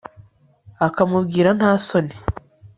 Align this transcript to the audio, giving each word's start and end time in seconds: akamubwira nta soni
akamubwira 0.87 1.49
nta 1.57 1.71
soni 1.85 2.15